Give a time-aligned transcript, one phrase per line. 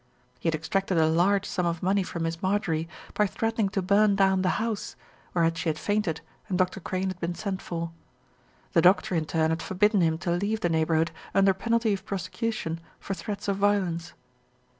[0.39, 4.15] He had extracted a large sum of money from Miss Marjorie by threatening to burn
[4.15, 4.95] down the house,
[5.35, 6.79] whereat she had fainted and Dr.
[6.79, 7.91] Crane had been sent for.
[8.73, 12.03] The doctor in turn had forbidden him to leave the neighbourhood under pen alty of
[12.03, 14.13] prosecution for threats of violence.